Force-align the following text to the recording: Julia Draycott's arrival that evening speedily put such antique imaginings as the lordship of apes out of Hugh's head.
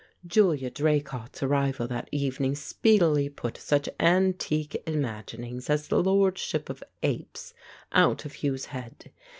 Julia 0.25 0.71
Draycott's 0.71 1.43
arrival 1.43 1.87
that 1.89 2.09
evening 2.11 2.55
speedily 2.55 3.29
put 3.29 3.55
such 3.55 3.87
antique 3.99 4.81
imaginings 4.87 5.69
as 5.69 5.89
the 5.89 6.01
lordship 6.01 6.71
of 6.71 6.83
apes 7.03 7.53
out 7.91 8.25
of 8.25 8.41
Hugh's 8.43 8.65
head. 8.73 9.11